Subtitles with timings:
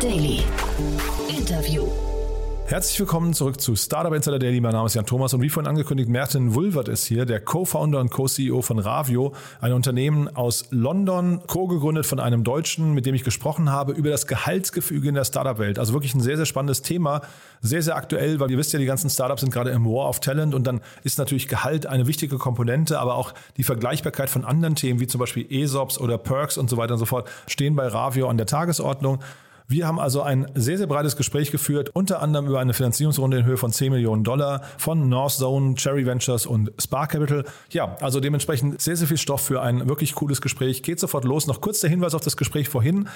[0.00, 0.44] Daily.
[1.28, 1.88] Interview.
[2.66, 4.60] Herzlich willkommen zurück zu Startup Insider Daily.
[4.60, 7.98] Mein Name ist Jan Thomas und wie vorhin angekündigt, Merten Wulvert ist hier, der Co-Founder
[7.98, 13.24] und Co-CEO von Ravio, ein Unternehmen aus London, co-gegründet von einem Deutschen, mit dem ich
[13.24, 15.80] gesprochen habe, über das Gehaltsgefüge in der Startup-Welt.
[15.80, 17.22] Also wirklich ein sehr, sehr spannendes Thema,
[17.60, 20.20] sehr, sehr aktuell, weil ihr wisst ja, die ganzen Startups sind gerade im War of
[20.20, 24.76] Talent und dann ist natürlich Gehalt eine wichtige Komponente, aber auch die Vergleichbarkeit von anderen
[24.76, 27.88] Themen, wie zum Beispiel ESOPs oder Perks und so weiter und so fort, stehen bei
[27.88, 29.18] Ravio an der Tagesordnung.
[29.70, 33.44] Wir haben also ein sehr, sehr breites Gespräch geführt, unter anderem über eine Finanzierungsrunde in
[33.44, 37.44] Höhe von 10 Millionen Dollar von North Zone, Cherry Ventures und Spark Capital.
[37.68, 40.82] Ja, also dementsprechend sehr, sehr viel Stoff für ein wirklich cooles Gespräch.
[40.82, 41.46] Geht sofort los.
[41.46, 43.10] Noch kurz der Hinweis auf das Gespräch vorhin.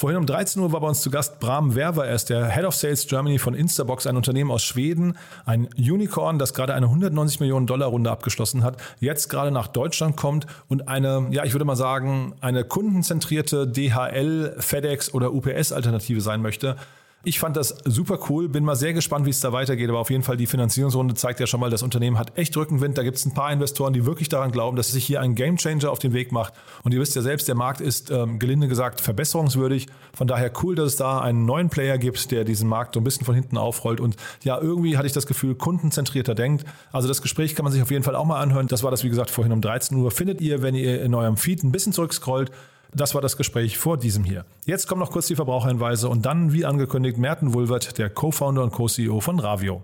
[0.00, 2.06] Vorhin um 13 Uhr war bei uns zu Gast Bram Werwer.
[2.06, 6.38] Er ist der Head of Sales Germany von Instabox, ein Unternehmen aus Schweden, ein Unicorn,
[6.38, 10.86] das gerade eine 190 Millionen Dollar Runde abgeschlossen hat, jetzt gerade nach Deutschland kommt und
[10.86, 16.76] eine, ja, ich würde mal sagen, eine kundenzentrierte DHL, FedEx oder UPS Alternative sein möchte.
[17.24, 20.08] Ich fand das super cool, bin mal sehr gespannt, wie es da weitergeht, aber auf
[20.08, 22.96] jeden Fall die Finanzierungsrunde zeigt ja schon mal, das Unternehmen hat echt Rückenwind.
[22.96, 25.34] Da gibt es ein paar Investoren, die wirklich daran glauben, dass es sich hier ein
[25.34, 26.54] Gamechanger auf den Weg macht.
[26.84, 29.88] Und ihr wisst ja selbst, der Markt ist ähm, gelinde gesagt verbesserungswürdig.
[30.14, 33.04] Von daher cool, dass es da einen neuen Player gibt, der diesen Markt so ein
[33.04, 36.66] bisschen von hinten aufrollt und ja, irgendwie hatte ich das Gefühl, kundenzentrierter denkt.
[36.92, 38.68] Also das Gespräch kann man sich auf jeden Fall auch mal anhören.
[38.68, 40.12] Das war das, wie gesagt, vorhin um 13 Uhr.
[40.12, 42.52] Findet ihr, wenn ihr in eurem Feed ein bisschen zurückscrollt,
[42.94, 44.44] das war das Gespräch vor diesem hier.
[44.66, 48.72] Jetzt kommen noch kurz die Verbraucherhinweise und dann, wie angekündigt, Merten Wulvert, der Co-Founder und
[48.72, 49.82] Co-CEO von Ravio.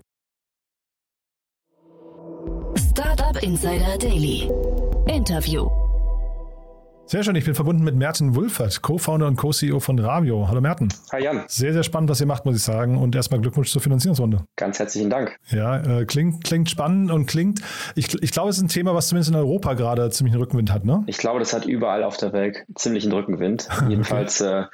[2.77, 4.49] Startup Insider Daily.
[5.07, 5.84] Interview.
[7.07, 10.47] Sehr schön, ich bin verbunden mit Merten Wulfert, Co-Founder und Co-CEO von Ravio.
[10.47, 10.89] Hallo Merten.
[11.11, 11.43] Hi Jan.
[11.47, 12.97] Sehr, sehr spannend, was ihr macht, muss ich sagen.
[12.97, 14.39] Und erstmal Glückwunsch zur Finanzierungsrunde.
[14.55, 15.37] Ganz herzlichen Dank.
[15.51, 17.61] Ja, äh, klingt, klingt spannend und klingt,
[17.93, 20.73] ich, ich glaube, es ist ein Thema, was zumindest in Europa gerade ziemlich einen Rückenwind
[20.73, 21.03] hat, ne?
[21.05, 23.67] Ich glaube, das hat überall auf der Welt ziemlich einen Rückenwind.
[23.87, 24.65] Jedenfalls, okay.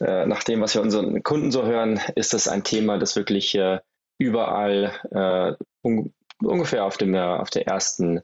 [0.00, 3.54] äh, nach dem, was wir unseren Kunden so hören, ist das ein Thema, das wirklich
[3.54, 3.78] äh,
[4.18, 8.20] überall äh, un ungefähr auf, dem, auf der ersten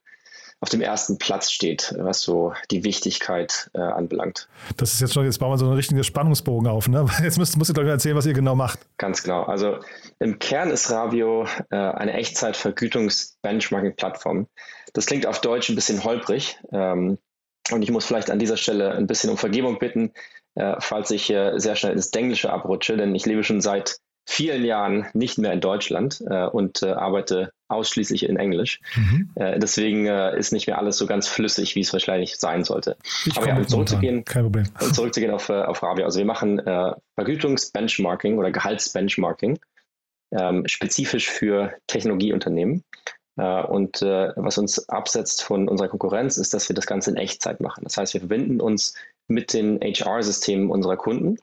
[0.61, 4.49] auf dem ersten Platz steht, was so die Wichtigkeit äh, anbelangt.
[4.77, 6.89] Das ist jetzt schon, jetzt bauen wir so einen richtigen Spannungsbogen auf.
[6.89, 7.07] Ne?
[7.23, 8.81] Jetzt müsst, musst du, glaube ich, erzählen, was ihr genau macht.
[8.99, 9.45] Ganz genau.
[9.45, 9.79] Also
[10.19, 14.49] im Kern ist Ravio äh, eine Echtzeit-Vergütungs-Benchmarking-Plattform.
[14.95, 16.59] Das klingt auf Deutsch ein bisschen holprig.
[16.73, 17.19] Ähm,
[17.71, 20.13] und ich muss vielleicht an dieser Stelle ein bisschen um Vergebung bitten,
[20.55, 23.99] äh, falls ich äh, sehr schnell ins Denglische abrutsche, denn ich lebe schon seit
[24.31, 28.78] vielen Jahren nicht mehr in Deutschland äh, und äh, arbeite ausschließlich in Englisch.
[28.94, 29.31] Mhm.
[29.37, 32.99] Äh, deswegen äh, ist nicht mehr alles so ganz flüssig, wie es wahrscheinlich sein sollte.
[33.25, 34.25] Ich Aber ja, um zurückzugehen.
[34.83, 36.05] Um zurückzugehen auf, äh, auf Ravia.
[36.05, 39.59] Also wir machen äh, Vergütungsbenchmarking oder Gehaltsbenchmarking
[40.33, 42.84] ähm, spezifisch für Technologieunternehmen.
[43.37, 47.84] Und was uns absetzt von unserer Konkurrenz, ist, dass wir das Ganze in Echtzeit machen.
[47.84, 48.95] Das heißt, wir verbinden uns
[49.28, 51.37] mit den HR-Systemen unserer Kunden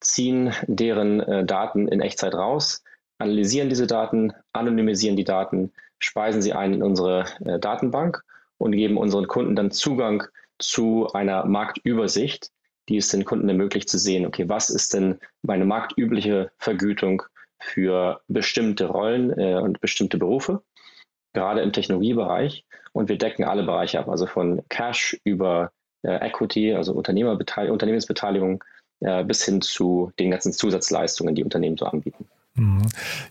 [0.00, 2.82] ziehen deren äh, Daten in Echtzeit raus,
[3.18, 8.22] analysieren diese Daten, anonymisieren die Daten, speisen sie ein in unsere äh, Datenbank
[8.58, 10.24] und geben unseren Kunden dann Zugang
[10.58, 12.50] zu einer Marktübersicht,
[12.88, 17.22] die es den Kunden ermöglicht zu sehen, okay, was ist denn meine marktübliche Vergütung
[17.60, 20.62] für bestimmte Rollen äh, und bestimmte Berufe,
[21.32, 22.64] gerade im Technologiebereich.
[22.92, 25.72] Und wir decken alle Bereiche ab, also von Cash über
[26.02, 28.64] äh, Equity, also Unternehmensbeteiligung,
[29.00, 32.26] äh, bis hin zu den ganzen Zusatzleistungen, die Unternehmen so anbieten.
[32.54, 32.82] Mhm.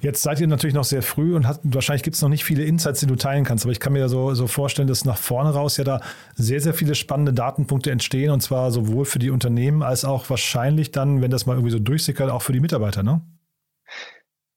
[0.02, 2.64] Jetzt seid ihr natürlich noch sehr früh und hat, wahrscheinlich gibt es noch nicht viele
[2.64, 5.52] Insights, die du teilen kannst, aber ich kann mir so, so vorstellen, dass nach vorne
[5.52, 6.02] raus ja da
[6.36, 10.92] sehr, sehr viele spannende Datenpunkte entstehen und zwar sowohl für die Unternehmen als auch wahrscheinlich
[10.92, 13.22] dann, wenn das mal irgendwie so durchsickert, auch für die Mitarbeiter, ne?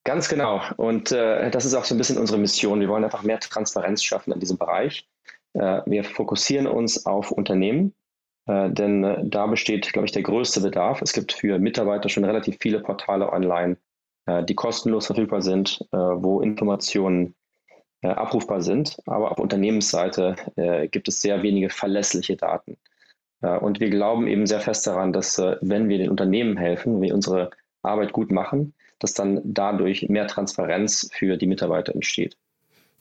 [0.05, 0.61] Ganz genau.
[0.75, 2.81] Und äh, das ist auch so ein bisschen unsere Mission.
[2.81, 5.07] Wir wollen einfach mehr Transparenz schaffen in diesem Bereich.
[5.53, 7.93] Äh, wir fokussieren uns auf Unternehmen,
[8.45, 11.01] äh, denn äh, da besteht, glaube ich, der größte Bedarf.
[11.01, 13.77] Es gibt für Mitarbeiter schon relativ viele Portale online,
[14.25, 17.35] äh, die kostenlos verfügbar sind, äh, wo Informationen
[18.01, 18.97] äh, abrufbar sind.
[19.05, 22.77] Aber auf Unternehmensseite äh, gibt es sehr wenige verlässliche Daten.
[23.41, 27.13] und wir glauben eben sehr fest daran, dass wenn wir den Unternehmen helfen, wenn wir
[27.13, 27.49] unsere
[27.81, 32.37] Arbeit gut machen, dass dann dadurch mehr Transparenz für die Mitarbeiter entsteht.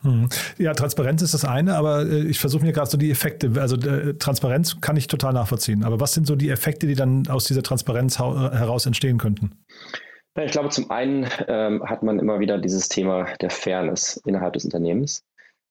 [0.02, 0.28] Hm.
[0.58, 3.76] Ja, Transparenz ist das eine, aber äh, ich versuche mir gerade so die Effekte, also
[3.76, 7.44] äh, Transparenz kann ich total nachvollziehen, aber was sind so die Effekte, die dann aus
[7.44, 9.52] dieser Transparenz äh, heraus entstehen könnten?
[10.40, 14.64] Ich glaube, zum einen ähm, hat man immer wieder dieses Thema der Fairness innerhalb des
[14.64, 15.22] Unternehmens.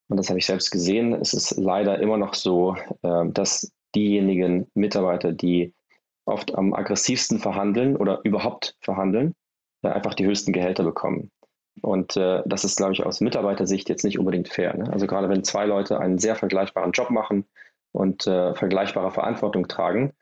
[0.07, 1.13] Und das habe ich selbst gesehen.
[1.13, 5.73] Es ist leider immer noch so, äh, dass diejenigen Mitarbeiter, die
[6.25, 9.33] oft am aggressivsten verhandeln oder überhaupt verhandeln,
[9.81, 11.31] einfach die höchsten Gehälter bekommen.
[11.81, 14.75] Und äh, das ist, glaube ich, aus Mitarbeitersicht jetzt nicht unbedingt fair.
[14.75, 14.91] Ne?
[14.91, 17.45] Also gerade wenn zwei Leute einen sehr vergleichbaren Job machen
[17.91, 20.13] und äh, vergleichbare Verantwortung tragen,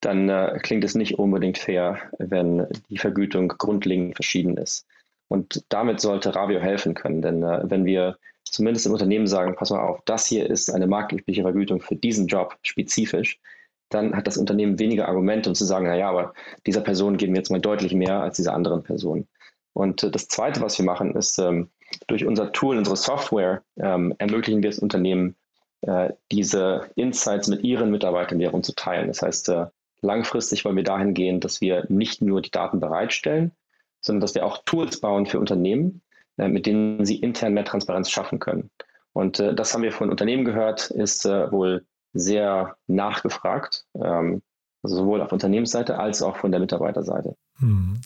[0.00, 4.86] dann äh, klingt es nicht unbedingt fair, wenn die Vergütung grundlegend verschieden ist.
[5.28, 9.70] Und damit sollte Ravio helfen können, denn äh, wenn wir zumindest im Unternehmen sagen, pass
[9.70, 13.40] mal auf, das hier ist eine marktübliche Vergütung für diesen Job spezifisch,
[13.88, 16.34] dann hat das Unternehmen weniger Argumente, um zu sagen, naja, aber
[16.66, 19.26] dieser Person geben wir jetzt mal deutlich mehr als dieser anderen Person.
[19.74, 21.70] Und äh, das Zweite, was wir machen, ist, ähm,
[22.06, 25.36] durch unser Tool, unsere Software, ähm, ermöglichen wir es Unternehmen,
[25.82, 29.08] äh, diese Insights mit ihren Mitarbeitern wiederum zu teilen.
[29.08, 29.66] Das heißt, äh,
[30.00, 33.52] langfristig wollen wir dahin gehen, dass wir nicht nur die Daten bereitstellen,
[34.00, 36.02] sondern dass wir auch Tools bauen für Unternehmen,
[36.36, 38.70] mit denen sie intern mehr Transparenz schaffen können.
[39.12, 43.86] Und das haben wir von Unternehmen gehört, ist wohl sehr nachgefragt.
[43.94, 44.42] Ähm,
[44.84, 47.36] also sowohl auf Unternehmensseite als auch von der Mitarbeiterseite.
[47.60, 48.00] Hm.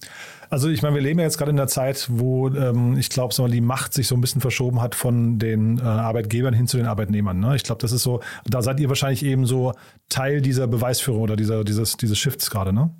[0.50, 3.34] Also ich meine, wir leben ja jetzt gerade in der Zeit, wo ähm, ich glaube,
[3.34, 6.76] so die Macht sich so ein bisschen verschoben hat von den äh, Arbeitgebern hin zu
[6.76, 7.38] den Arbeitnehmern.
[7.38, 7.56] Ne?
[7.56, 9.72] Ich glaube, das ist so, da seid ihr wahrscheinlich eben so
[10.08, 12.90] Teil dieser Beweisführung oder dieser, dieses, dieses Shifts gerade, ne?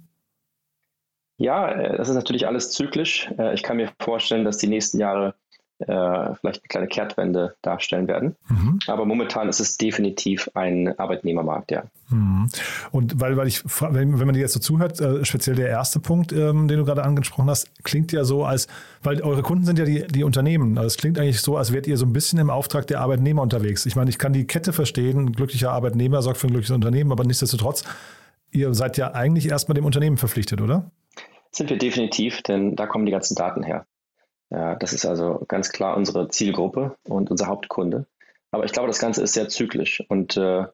[1.39, 3.31] Ja, äh, das ist natürlich alles zyklisch.
[3.39, 5.35] Äh, ich kann mir vorstellen, dass die nächsten Jahre
[5.81, 8.37] äh, vielleicht eine kleine Kehrtwende darstellen werden.
[8.49, 8.79] Mhm.
[8.87, 11.85] Aber momentan ist es definitiv ein Arbeitnehmermarkt, ja.
[12.11, 12.49] Mhm.
[12.91, 16.01] Und weil, weil ich, wenn, wenn man dir jetzt so zuhört, äh, speziell der erste
[16.01, 18.67] Punkt, ähm, den du gerade angesprochen hast, klingt ja so, als,
[19.03, 20.79] weil eure Kunden sind ja die, die Unternehmen.
[20.79, 23.43] Also es klingt eigentlich so, als wärt ihr so ein bisschen im Auftrag der Arbeitnehmer
[23.43, 23.87] unterwegs.
[23.87, 27.13] Ich meine, ich kann die Kette verstehen, ein glücklicher Arbeitnehmer sorgt für ein glückliches Unternehmen,
[27.13, 27.85] aber nichtsdestotrotz,
[28.51, 30.91] ihr seid ja eigentlich erstmal dem Unternehmen verpflichtet, oder?
[31.51, 33.87] Sind wir definitiv, denn da kommen die ganzen Daten her.
[34.51, 38.07] Ja, das ist also ganz klar unsere Zielgruppe und unser Hauptkunde.
[38.51, 40.03] Aber ich glaube, das Ganze ist sehr zyklisch.
[40.09, 40.65] Und äh,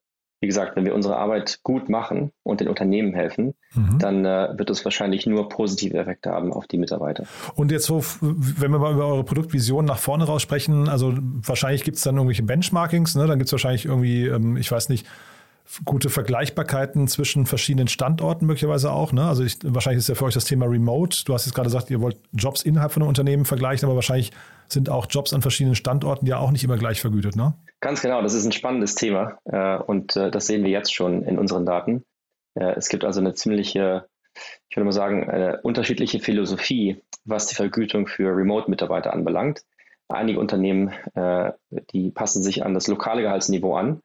[0.41, 3.99] wie gesagt, wenn wir unsere Arbeit gut machen und den Unternehmen helfen, mhm.
[3.99, 7.25] dann äh, wird es wahrscheinlich nur positive Effekte haben auf die Mitarbeiter.
[7.55, 11.82] Und jetzt so, wenn wir mal über eure Produktvision nach vorne raus sprechen, also wahrscheinlich
[11.82, 13.26] gibt es dann irgendwelche Benchmarkings, ne?
[13.26, 15.06] dann gibt es wahrscheinlich irgendwie, ähm, ich weiß nicht,
[15.84, 19.12] gute Vergleichbarkeiten zwischen verschiedenen Standorten möglicherweise auch.
[19.12, 19.26] Ne?
[19.26, 21.25] Also ich, wahrscheinlich ist ja für euch das Thema Remote.
[21.25, 24.31] Du hast jetzt gerade gesagt, ihr wollt Jobs innerhalb von einem Unternehmen vergleichen, aber wahrscheinlich
[24.69, 27.34] sind auch Jobs an verschiedenen Standorten ja auch nicht immer gleich vergütet.
[27.34, 27.55] Ne?
[27.81, 31.22] Ganz genau, das ist ein spannendes Thema äh, und äh, das sehen wir jetzt schon
[31.22, 32.05] in unseren Daten.
[32.55, 34.06] Äh, es gibt also eine ziemliche,
[34.69, 39.62] ich würde mal sagen, eine unterschiedliche Philosophie, was die Vergütung für Remote-Mitarbeiter anbelangt.
[40.09, 41.53] Einige Unternehmen, äh,
[41.93, 44.03] die passen sich an das lokale Gehaltsniveau an.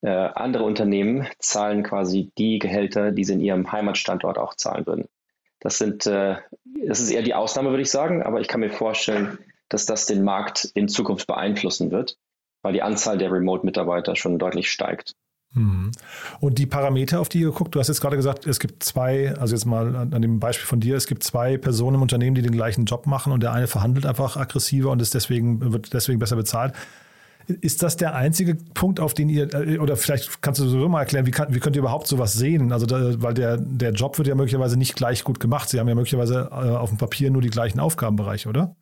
[0.00, 5.08] Äh, andere Unternehmen zahlen quasi die Gehälter, die sie in ihrem Heimatstandort auch zahlen würden.
[5.60, 6.36] Das sind, äh,
[6.86, 9.38] das ist eher die Ausnahme, würde ich sagen, aber ich kann mir vorstellen,
[9.68, 12.16] dass das den Markt in Zukunft beeinflussen wird,
[12.62, 15.16] weil die Anzahl der Remote-Mitarbeiter schon deutlich steigt.
[15.56, 15.90] Mhm.
[16.40, 19.34] Und die Parameter, auf die ihr guckt, du hast jetzt gerade gesagt, es gibt zwei,
[19.36, 22.42] also jetzt mal an, dem Beispiel von dir, es gibt zwei Personen im Unternehmen, die
[22.42, 26.18] den gleichen Job machen und der eine verhandelt einfach aggressiver und ist deswegen, wird deswegen
[26.18, 26.74] besser bezahlt.
[27.48, 31.00] Ist das der einzige Punkt, auf den ihr, äh, oder vielleicht kannst du sowieso mal
[31.00, 32.72] erklären, wie, kann, wie könnt ihr überhaupt sowas sehen?
[32.72, 35.68] Also, da, weil der, der Job wird ja möglicherweise nicht gleich gut gemacht.
[35.68, 38.74] Sie haben ja möglicherweise äh, auf dem Papier nur die gleichen Aufgabenbereiche, oder?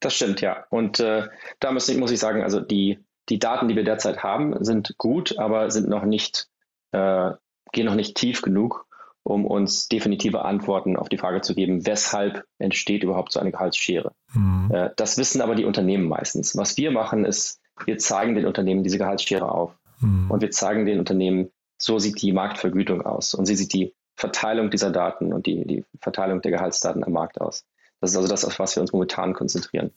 [0.00, 0.64] Das stimmt, ja.
[0.70, 1.28] Und äh,
[1.60, 4.96] da muss ich, muss ich sagen, also die, die Daten, die wir derzeit haben, sind
[4.98, 6.48] gut, aber sind noch nicht,
[6.92, 7.32] äh,
[7.72, 8.86] gehen noch nicht tief genug,
[9.22, 14.12] um uns definitive Antworten auf die Frage zu geben, weshalb entsteht überhaupt so eine Gehaltsschere.
[14.32, 14.70] Mhm.
[14.72, 16.56] Äh, das wissen aber die Unternehmen meistens.
[16.56, 19.76] Was wir machen, ist, wir zeigen den Unternehmen diese Gehaltsschere auf.
[20.00, 20.30] Mhm.
[20.30, 24.70] Und wir zeigen den Unternehmen, so sieht die Marktvergütung aus und sie sieht die Verteilung
[24.70, 27.66] dieser Daten und die, die Verteilung der Gehaltsdaten am Markt aus.
[28.00, 29.90] Das ist also das, auf was wir uns momentan konzentrieren.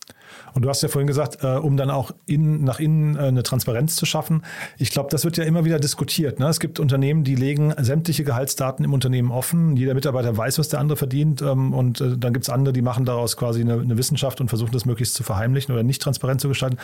[0.53, 3.43] Und du hast ja vorhin gesagt, äh, um dann auch in, nach innen äh, eine
[3.43, 4.45] Transparenz zu schaffen.
[4.77, 6.39] Ich glaube, das wird ja immer wieder diskutiert.
[6.39, 6.47] Ne?
[6.47, 9.75] Es gibt Unternehmen, die legen sämtliche Gehaltsdaten im Unternehmen offen.
[9.75, 11.41] Jeder Mitarbeiter weiß, was der andere verdient.
[11.41, 14.47] Ähm, und äh, dann gibt es andere, die machen daraus quasi eine, eine Wissenschaft und
[14.47, 16.77] versuchen das möglichst zu verheimlichen oder nicht transparent zu gestalten.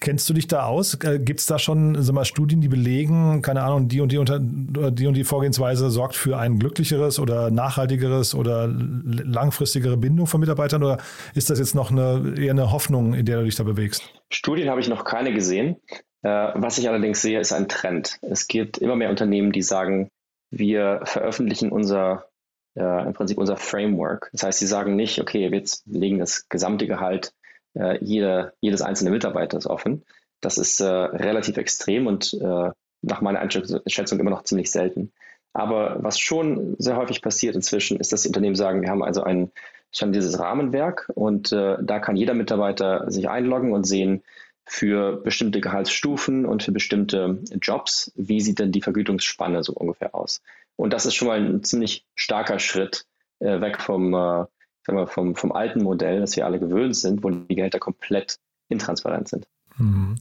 [0.00, 0.94] Kennst du dich da aus?
[1.02, 4.18] Äh, Gibt es da schon sag mal, Studien, die belegen, keine Ahnung, die und die,
[4.18, 10.40] unter, die und die Vorgehensweise sorgt für ein glücklicheres oder nachhaltigeres oder langfristigere Bindung von
[10.40, 10.84] Mitarbeitern?
[10.84, 10.98] Oder
[11.34, 14.02] ist das jetzt noch eine, eher eine Hoffnung, in der du dich da bewegst?
[14.30, 15.76] Studien habe ich noch keine gesehen.
[16.22, 18.18] Äh, was ich allerdings sehe, ist ein Trend.
[18.22, 20.10] Es gibt immer mehr Unternehmen, die sagen,
[20.50, 22.28] wir veröffentlichen unser,
[22.76, 24.30] äh, im Prinzip unser Framework.
[24.32, 27.32] Das heißt, sie sagen nicht, okay, wir legen das gesamte Gehalt
[27.78, 30.04] äh, jede, jedes einzelne Mitarbeiters offen.
[30.40, 32.70] Das ist äh, relativ extrem und äh,
[33.02, 35.12] nach meiner Einschätzung immer noch ziemlich selten.
[35.52, 39.22] Aber was schon sehr häufig passiert inzwischen, ist, dass die Unternehmen sagen, wir haben also
[39.22, 39.50] ein,
[39.92, 44.22] schon dieses Rahmenwerk und äh, da kann jeder Mitarbeiter sich einloggen und sehen,
[44.68, 50.42] für bestimmte Gehaltsstufen und für bestimmte Jobs, wie sieht denn die Vergütungsspanne so ungefähr aus?
[50.76, 53.06] Und das ist schon mal ein ziemlich starker Schritt
[53.40, 54.44] äh, weg vom, äh,
[54.88, 58.38] sagen wir, vom, vom alten Modell, das wir alle gewöhnt sind, wo die Gehälter komplett
[58.68, 59.46] intransparent sind.
[59.76, 60.16] Mhm.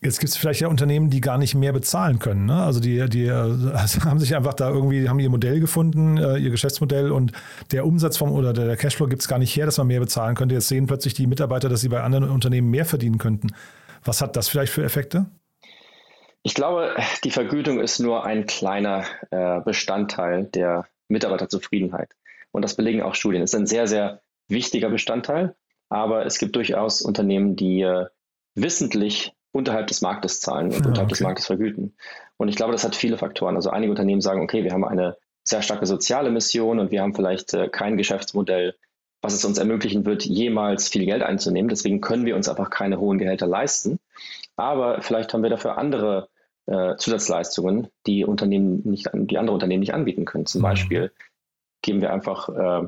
[0.00, 2.46] Jetzt gibt es vielleicht ja Unternehmen, die gar nicht mehr bezahlen können.
[2.46, 2.62] Ne?
[2.62, 6.50] Also die, die also haben sich einfach da irgendwie, haben ihr Modell gefunden, äh, ihr
[6.50, 7.32] Geschäftsmodell und
[7.72, 10.34] der Umsatz vom oder der Cashflow gibt es gar nicht her, dass man mehr bezahlen
[10.34, 10.54] könnte.
[10.54, 13.48] Jetzt sehen plötzlich die Mitarbeiter, dass sie bei anderen Unternehmen mehr verdienen könnten.
[14.04, 15.26] Was hat das vielleicht für Effekte?
[16.44, 16.94] Ich glaube,
[17.24, 22.14] die Vergütung ist nur ein kleiner äh, Bestandteil der Mitarbeiterzufriedenheit.
[22.52, 23.42] Und das belegen auch Studien.
[23.42, 25.54] Es ist ein sehr, sehr wichtiger Bestandteil,
[25.88, 28.06] aber es gibt durchaus Unternehmen, die äh,
[28.54, 31.14] wissentlich unterhalb des Marktes zahlen und ja, unterhalb okay.
[31.14, 31.94] des Marktes vergüten.
[32.36, 33.56] Und ich glaube, das hat viele Faktoren.
[33.56, 37.14] Also einige Unternehmen sagen, okay, wir haben eine sehr starke soziale Mission und wir haben
[37.14, 38.74] vielleicht äh, kein Geschäftsmodell,
[39.22, 41.68] was es uns ermöglichen wird, jemals viel Geld einzunehmen.
[41.68, 43.98] Deswegen können wir uns einfach keine hohen Gehälter leisten.
[44.56, 46.28] Aber vielleicht haben wir dafür andere
[46.66, 50.46] äh, Zusatzleistungen, die Unternehmen nicht, die andere Unternehmen nicht anbieten können.
[50.46, 50.64] Zum mhm.
[50.64, 51.12] Beispiel
[51.88, 52.86] geben wir einfach äh,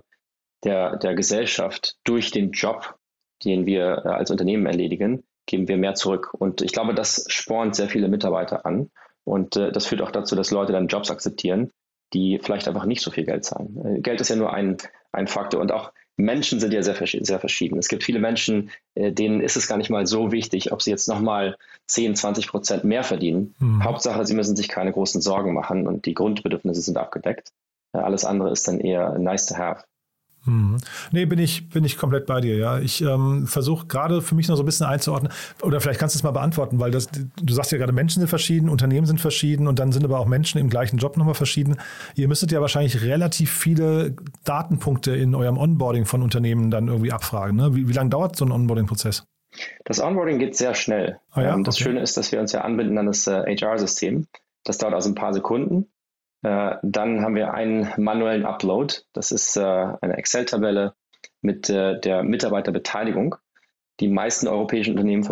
[0.63, 2.97] der, der Gesellschaft durch den Job,
[3.45, 6.35] den wir äh, als Unternehmen erledigen, geben wir mehr zurück.
[6.35, 8.91] Und ich glaube, das spornt sehr viele Mitarbeiter an.
[9.25, 11.71] Und äh, das führt auch dazu, dass Leute dann Jobs akzeptieren,
[12.13, 13.81] die vielleicht einfach nicht so viel Geld zahlen.
[13.83, 14.77] Äh, Geld ist ja nur ein,
[15.13, 15.63] ein Faktor.
[15.63, 17.79] Und auch Menschen sind ja sehr, sehr verschieden.
[17.79, 20.91] Es gibt viele Menschen, äh, denen ist es gar nicht mal so wichtig, ob sie
[20.91, 23.55] jetzt nochmal 10, 20 Prozent mehr verdienen.
[23.61, 23.83] Mhm.
[23.83, 27.51] Hauptsache, sie müssen sich keine großen Sorgen machen und die Grundbedürfnisse sind abgedeckt.
[27.93, 29.85] Alles andere ist dann eher nice to have.
[30.45, 30.79] Hm.
[31.13, 32.79] Nee, bin ich, bin ich komplett bei dir, ja.
[32.79, 35.31] Ich ähm, versuche gerade für mich noch so ein bisschen einzuordnen,
[35.63, 38.29] oder vielleicht kannst du es mal beantworten, weil das, du sagst ja gerade, Menschen sind
[38.29, 41.77] verschieden, Unternehmen sind verschieden und dann sind aber auch Menschen im gleichen Job nochmal verschieden.
[42.15, 47.57] Ihr müsstet ja wahrscheinlich relativ viele Datenpunkte in eurem Onboarding von Unternehmen dann irgendwie abfragen.
[47.57, 47.75] Ne?
[47.75, 49.25] Wie, wie lange dauert so ein Onboarding-Prozess?
[49.85, 51.19] Das Onboarding geht sehr schnell.
[51.33, 51.55] Ah, ja?
[51.55, 51.85] Ähm, das okay.
[51.85, 54.27] Schöne ist, dass wir uns ja anbinden an das äh, HR-System.
[54.65, 55.91] Das dauert also ein paar Sekunden.
[56.43, 58.95] Äh, dann haben wir einen manuellen Upload.
[59.13, 60.95] Das ist äh, eine Excel-Tabelle
[61.43, 63.37] mit äh, der Mitarbeiterbeteiligung.
[64.01, 65.23] Die meisten europäischen Unternehmen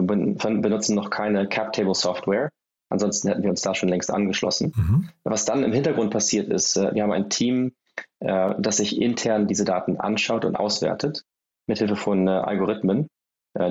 [0.60, 2.50] benutzen noch keine CapTable-Software.
[2.90, 4.72] Ansonsten hätten wir uns da schon längst angeschlossen.
[4.76, 5.08] Mhm.
[5.24, 7.72] Was dann im Hintergrund passiert ist, wir haben ein Team,
[8.20, 11.24] das sich intern diese Daten anschaut und auswertet,
[11.66, 13.08] mithilfe von Algorithmen.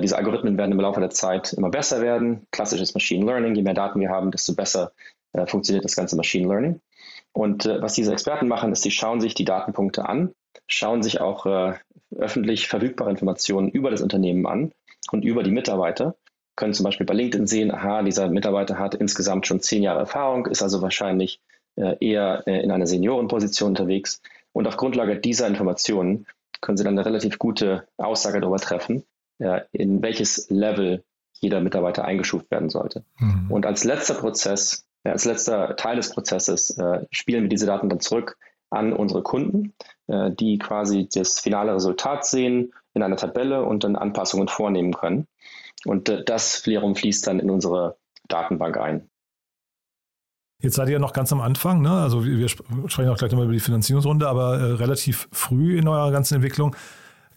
[0.02, 2.46] Diese Algorithmen werden im Laufe der Zeit immer besser werden.
[2.50, 3.54] Klassisches Machine Learning.
[3.54, 4.92] Je mehr Daten wir haben, desto besser
[5.46, 6.80] funktioniert das ganze Machine Learning.
[7.38, 10.34] Und äh, was diese Experten machen, ist, sie schauen sich die Datenpunkte an,
[10.66, 11.74] schauen sich auch äh,
[12.16, 14.72] öffentlich verfügbare Informationen über das Unternehmen an
[15.12, 16.16] und über die Mitarbeiter,
[16.56, 20.46] können zum Beispiel bei LinkedIn sehen, aha, dieser Mitarbeiter hat insgesamt schon zehn Jahre Erfahrung,
[20.46, 21.40] ist also wahrscheinlich
[21.76, 24.20] äh, eher äh, in einer Seniorenposition unterwegs.
[24.52, 26.26] Und auf Grundlage dieser Informationen
[26.60, 29.04] können sie dann eine relativ gute Aussage darüber treffen,
[29.38, 31.04] äh, in welches Level
[31.34, 33.04] jeder Mitarbeiter eingeschuft werden sollte.
[33.20, 33.52] Mhm.
[33.52, 38.00] Und als letzter Prozess als letzter Teil des Prozesses äh, spielen wir diese Daten dann
[38.00, 38.36] zurück
[38.70, 39.74] an unsere Kunden,
[40.08, 45.26] äh, die quasi das finale Resultat sehen in einer Tabelle und dann Anpassungen vornehmen können.
[45.84, 47.96] Und äh, das wiederum fließt dann in unsere
[48.28, 49.08] Datenbank ein.
[50.60, 51.92] Jetzt seid ihr ja noch ganz am Anfang, ne?
[51.92, 56.10] Also wir sprechen auch gleich nochmal über die Finanzierungsrunde, aber äh, relativ früh in eurer
[56.10, 56.74] ganzen Entwicklung.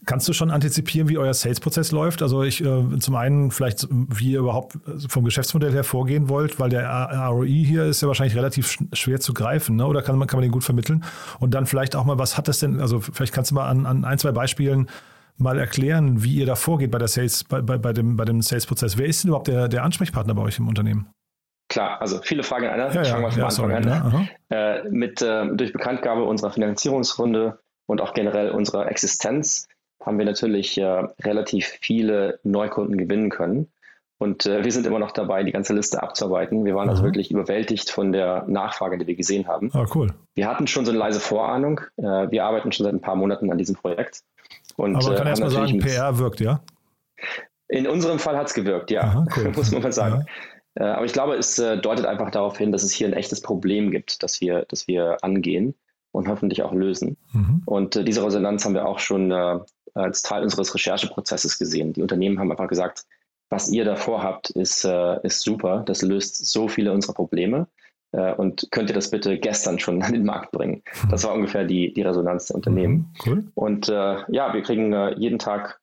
[0.04, 2.22] Kannst du schon antizipieren, wie euer Sales-Prozess läuft?
[2.22, 4.76] Also ich äh, zum einen vielleicht, wie ihr überhaupt
[5.08, 6.88] vom Geschäftsmodell her vorgehen wollt, weil der
[7.28, 9.86] ROI hier ist ja wahrscheinlich relativ schwer zu greifen, ne?
[9.86, 11.04] oder kann man, kann man den gut vermitteln?
[11.38, 13.86] Und dann vielleicht auch mal, was hat das denn, also vielleicht kannst du mal an,
[13.86, 14.88] an ein, zwei Beispielen
[15.38, 18.42] mal erklären, wie ihr da vorgeht bei der Sales, bei, bei, bei dem, bei dem
[18.42, 18.98] Sales-Prozess.
[18.98, 21.12] Wer ist denn überhaupt der, der Ansprechpartner bei euch im Unternehmen?
[21.68, 22.92] Klar, also viele Fragen in einer.
[22.92, 24.28] Ja, ich fange mal vom ja, Anfang an.
[24.50, 29.68] Ja, äh, mit, äh, durch Bekanntgabe unserer Finanzierungsrunde und auch generell unserer Existenz
[30.04, 33.72] haben wir natürlich äh, relativ viele Neukunden gewinnen können.
[34.18, 36.64] Und äh, wir sind immer noch dabei, die ganze Liste abzuarbeiten.
[36.64, 37.06] Wir waren also mhm.
[37.06, 39.70] wirklich überwältigt von der Nachfrage, die wir gesehen haben.
[39.72, 40.14] Ah, cool.
[40.36, 41.80] Wir hatten schon so eine leise Vorahnung.
[41.96, 44.22] Äh, wir arbeiten schon seit ein paar Monaten an diesem Projekt.
[44.76, 46.60] Und, Aber man kann äh, erst mal sagen, PR wirkt, ja?
[47.66, 49.52] In unserem Fall hat es gewirkt, ja, Aha, cool.
[49.56, 50.24] muss man mal sagen.
[50.78, 50.84] Ja.
[50.84, 53.40] Äh, aber ich glaube, es äh, deutet einfach darauf hin, dass es hier ein echtes
[53.40, 55.74] Problem gibt, das wir, das wir angehen
[56.12, 57.16] und hoffentlich auch lösen.
[57.32, 57.62] Mhm.
[57.66, 59.58] Und äh, diese Resonanz haben wir auch schon äh,
[59.94, 61.92] als Teil unseres Rechercheprozesses gesehen.
[61.92, 63.04] Die Unternehmen haben einfach gesagt,
[63.50, 65.82] was ihr da vorhabt, ist, äh, ist super.
[65.84, 67.68] Das löst so viele unserer Probleme.
[68.12, 70.82] Äh, und könnt ihr das bitte gestern schon an den Markt bringen?
[71.10, 73.14] Das war ungefähr die, die Resonanz der Unternehmen.
[73.24, 73.30] Mhm.
[73.30, 73.44] Cool.
[73.54, 75.80] Und äh, ja, wir kriegen äh, jeden Tag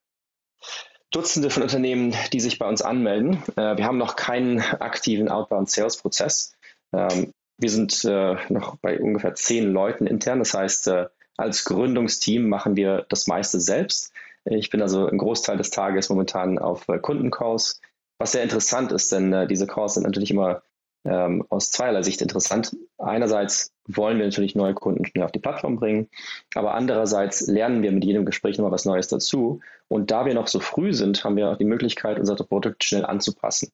[1.11, 3.41] Dutzende von Unternehmen, die sich bei uns anmelden.
[3.55, 6.53] wir haben noch keinen aktiven Outbound-Sales-Prozess.
[6.93, 10.39] Ähm, wir sind äh, noch bei ungefähr zehn Leuten intern.
[10.39, 11.07] Das heißt, äh,
[11.39, 14.11] als Gründungsteam machen wir das meiste selbst.
[14.45, 17.81] Ich bin also einen Großteil des Tages momentan auf äh, Kundencalls,
[18.17, 20.63] was sehr interessant ist, denn äh, diese Calls sind natürlich immer
[21.05, 22.75] ähm, aus zweierlei Sicht interessant.
[22.97, 26.09] Einerseits wollen wir natürlich neue Kunden schnell auf die Plattform bringen,
[26.55, 29.61] aber andererseits lernen wir mit jedem Gespräch nochmal was Neues dazu.
[29.87, 33.05] Und da wir noch so früh sind, haben wir auch die Möglichkeit, unser Produkt schnell
[33.05, 33.71] anzupassen.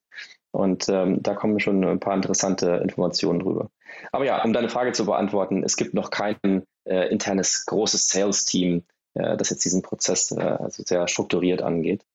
[0.52, 3.70] Und ähm, da kommen schon ein paar interessante Informationen drüber.
[4.12, 6.38] Aber ja, um deine Frage zu beantworten, es gibt noch kein
[6.86, 12.06] äh, internes großes Sales-Team, äh, das jetzt diesen Prozess äh, also sehr strukturiert angeht.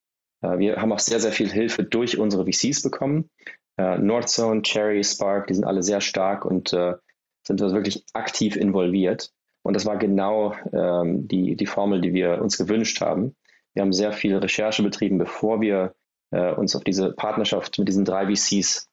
[0.42, 3.30] Äh, wir haben auch sehr, sehr viel Hilfe durch unsere VCs bekommen.
[3.76, 6.94] Äh, Northzone, Cherry, Spark, die sind alle sehr stark und äh,
[7.42, 9.32] sind wirklich aktiv involviert.
[9.62, 13.36] Und das war genau ähm, die, die Formel, die wir uns gewünscht haben.
[13.74, 15.94] Wir haben sehr viel Recherche betrieben, bevor wir
[16.30, 18.88] äh, uns auf diese Partnerschaft mit diesen drei VCs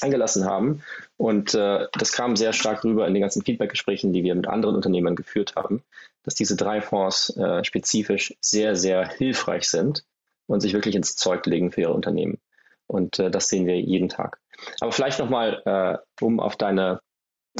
[0.00, 0.82] eingelassen haben.
[1.16, 4.76] Und äh, das kam sehr stark rüber in den ganzen Feedbackgesprächen, die wir mit anderen
[4.76, 5.82] Unternehmern geführt haben,
[6.24, 10.04] dass diese drei Fonds äh, spezifisch sehr, sehr hilfreich sind
[10.46, 12.38] und sich wirklich ins Zeug legen für ihre Unternehmen.
[12.86, 14.38] Und äh, das sehen wir jeden Tag.
[14.80, 17.00] Aber vielleicht nochmal, äh, um auf deine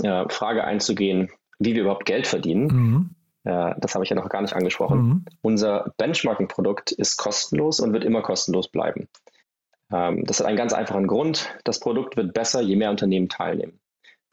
[0.02, 2.66] äh, Frage einzugehen, wie wir überhaupt Geld verdienen.
[2.66, 3.10] Mhm.
[3.44, 4.98] Äh, das habe ich ja noch gar nicht angesprochen.
[4.98, 5.24] Mhm.
[5.42, 9.08] Unser Benchmarking-Produkt ist kostenlos und wird immer kostenlos bleiben.
[9.92, 11.48] Ähm, das hat einen ganz einfachen Grund.
[11.64, 13.78] Das Produkt wird besser, je mehr Unternehmen teilnehmen.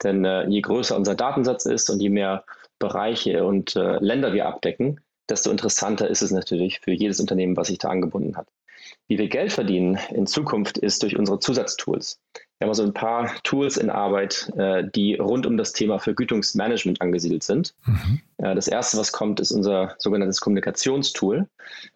[0.02, 2.44] Denn äh, je größer unser Datensatz ist und je mehr
[2.78, 7.68] Bereiche und äh, Länder wir abdecken, desto interessanter ist es natürlich für jedes Unternehmen, was
[7.68, 8.48] sich da angebunden hat.
[9.06, 12.20] Wie wir Geld verdienen in Zukunft ist durch unsere Zusatztools.
[12.60, 17.00] Wir haben also ein paar Tools in Arbeit, äh, die rund um das Thema Vergütungsmanagement
[17.00, 17.74] angesiedelt sind.
[17.86, 18.20] Mhm.
[18.36, 21.48] Äh, das erste, was kommt, ist unser sogenanntes Kommunikationstool.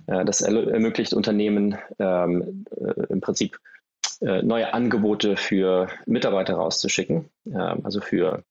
[0.06, 2.64] Äh, das ermöglicht Unternehmen ähm,
[3.10, 3.58] im Prinzip
[4.20, 8.42] neue Angebote für Mitarbeiter rauszuschicken, ähm, also für,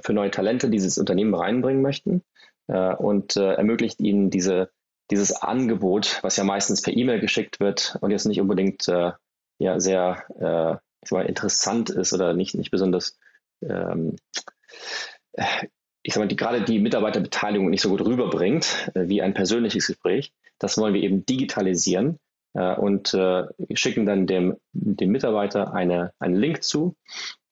[0.00, 2.22] für neue Talente, die sie ins Unternehmen reinbringen möchten
[2.66, 4.70] und ermöglicht ihnen diese,
[5.12, 10.80] dieses Angebot, was ja meistens per E-Mail geschickt wird und jetzt nicht unbedingt ja, sehr
[11.10, 13.18] mal, interessant ist oder nicht, nicht besonders,
[13.62, 14.16] ähm,
[16.02, 19.86] ich sag mal, die, gerade die Mitarbeiterbeteiligung nicht so gut rüberbringt äh, wie ein persönliches
[19.86, 20.32] Gespräch.
[20.58, 22.18] Das wollen wir eben digitalisieren
[22.54, 26.96] äh, und äh, schicken dann dem, dem Mitarbeiter eine, einen Link zu,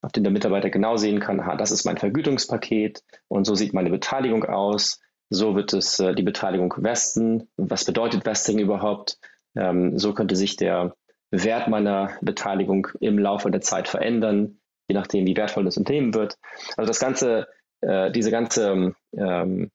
[0.04, 3.72] auf den der Mitarbeiter genau sehen kann, aha, das ist mein Vergütungspaket und so sieht
[3.72, 5.00] meine Beteiligung aus.
[5.30, 7.48] So wird es äh, die Beteiligung vesten.
[7.56, 9.18] Was bedeutet Vesting überhaupt?
[9.56, 10.94] Ähm, so könnte sich der
[11.42, 16.36] Wert meiner Beteiligung im Laufe der Zeit verändern, je nachdem, wie wertvoll das Unternehmen wird.
[16.76, 17.48] Also das ganze,
[17.80, 19.70] äh, diese ganze, ähm,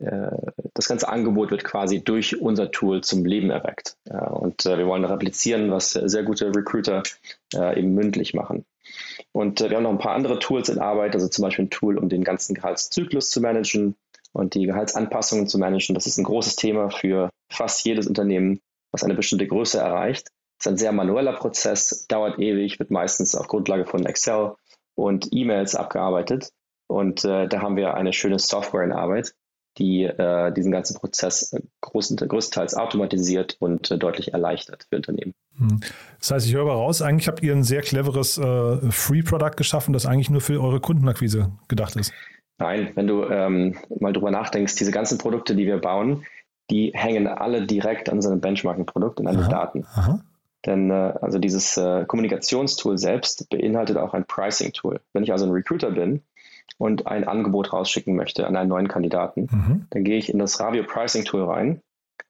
[0.00, 0.30] äh,
[0.74, 3.96] das ganze Angebot wird quasi durch unser Tool zum Leben erweckt.
[4.06, 7.02] Äh, und wir wollen replizieren, was sehr gute Recruiter
[7.54, 8.64] äh, eben mündlich machen.
[9.32, 11.70] Und äh, wir haben noch ein paar andere Tools in Arbeit, also zum Beispiel ein
[11.70, 13.94] Tool, um den ganzen Gehaltszyklus zu managen
[14.32, 15.94] und die Gehaltsanpassungen zu managen.
[15.94, 20.30] Das ist ein großes Thema für fast jedes Unternehmen, was eine bestimmte Größe erreicht
[20.64, 24.54] ist ein sehr manueller Prozess, dauert ewig, wird meistens auf Grundlage von Excel
[24.94, 26.50] und E-Mails abgearbeitet.
[26.86, 29.34] Und äh, da haben wir eine schöne Software in Arbeit,
[29.76, 35.34] die äh, diesen ganzen Prozess äh, großen, größtenteils automatisiert und äh, deutlich erleichtert für Unternehmen.
[35.58, 35.80] Hm.
[36.18, 40.06] Das heißt, ich höre raus, eigentlich habt ihr ein sehr cleveres äh, Free-Product geschaffen, das
[40.06, 42.12] eigentlich nur für eure Kundenakquise gedacht ist.
[42.58, 46.24] Nein, wenn du ähm, mal drüber nachdenkst, diese ganzen Produkte, die wir bauen,
[46.70, 49.84] die hängen alle direkt an so einem Benchmarking-Produkt und an den Daten.
[49.94, 50.20] Aha.
[50.66, 55.00] Denn äh, also dieses äh, Kommunikationstool selbst beinhaltet auch ein Pricing-Tool.
[55.12, 56.22] Wenn ich also ein Recruiter bin
[56.78, 59.86] und ein Angebot rausschicken möchte an einen neuen Kandidaten, mhm.
[59.90, 61.80] dann gehe ich in das Ravio Pricing Tool rein.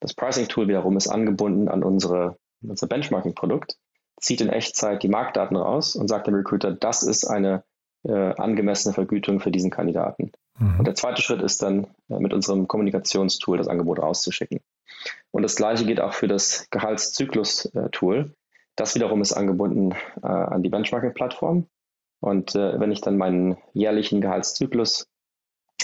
[0.01, 3.77] Das Pricing Tool wiederum ist angebunden an unsere, unser Benchmarking-Produkt,
[4.21, 7.63] zieht in Echtzeit die Marktdaten raus und sagt dem Recruiter, das ist eine
[8.05, 10.33] äh, angemessene Vergütung für diesen Kandidaten.
[10.59, 10.79] Mhm.
[10.79, 14.61] Und der zweite Schritt ist dann äh, mit unserem Kommunikationstool das Angebot rauszuschicken.
[15.35, 18.37] Und das gleiche geht auch für das Gehaltszyklus-Tool.
[18.77, 19.91] Das wiederum ist angebunden
[20.23, 21.67] äh, an die Benchmarking-Plattform.
[22.21, 25.09] Und äh, wenn ich dann meinen jährlichen Gehaltszyklus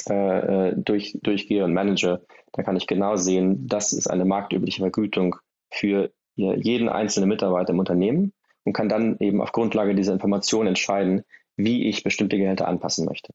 [0.09, 4.83] äh, äh durch, durchgehe und manage, dann kann ich genau sehen, das ist eine marktübliche
[4.83, 5.35] Vergütung
[5.69, 8.33] für jeden einzelnen Mitarbeiter im Unternehmen
[8.63, 11.25] und kann dann eben auf Grundlage dieser Information entscheiden,
[11.57, 13.35] wie ich bestimmte Gehälter anpassen möchte.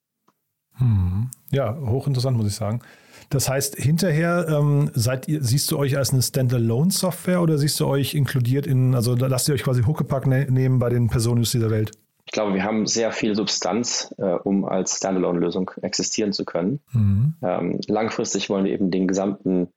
[0.77, 1.29] Hm.
[1.55, 2.81] Ja, hochinteressant, muss ich sagen.
[3.29, 7.87] Das heißt, hinterher ähm, seid ihr, siehst du euch als eine Standalone-Software oder siehst du
[7.87, 11.71] euch inkludiert in, also lasst ihr euch quasi Huckepack ne nehmen bei den Personen dieser
[11.71, 11.91] Welt?
[12.25, 16.81] Ich glaube, wir haben sehr viel Substanz, äh, um als Standalone-Lösung existieren zu können.
[16.91, 17.35] Mhm.
[17.41, 19.69] Ähm, langfristig wollen wir eben den gesamten